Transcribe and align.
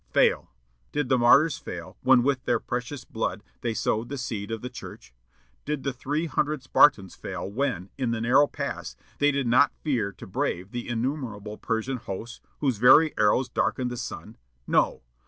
Fail! 0.09 0.49
Did 0.91 1.09
the 1.09 1.17
martyrs 1.19 1.59
fail 1.59 1.95
when 2.01 2.23
with 2.23 2.45
their 2.45 2.59
precious 2.59 3.05
blood 3.05 3.43
they 3.61 3.75
sowed 3.75 4.09
the 4.09 4.17
seed 4.17 4.49
of 4.49 4.63
the 4.63 4.69
Church?... 4.71 5.13
Did 5.63 5.83
the 5.83 5.93
three 5.93 6.25
hundred 6.25 6.63
Spartans 6.63 7.13
fail 7.13 7.47
when, 7.47 7.91
in 7.99 8.09
the 8.09 8.19
narrow 8.19 8.47
pass, 8.47 8.95
they 9.19 9.29
did 9.31 9.45
not 9.45 9.71
fear 9.83 10.11
to 10.13 10.25
brave 10.25 10.71
the 10.71 10.89
innumerable 10.89 11.59
Persian 11.59 11.97
hosts, 11.97 12.41
whose 12.61 12.79
very 12.79 13.13
arrows 13.15 13.47
darkened 13.47 13.91
the 13.91 13.95
sun? 13.97 14.37
No! 14.65 15.03